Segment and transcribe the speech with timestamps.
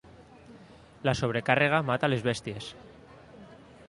[1.07, 2.71] La sobrecàrrega mata les bèsties.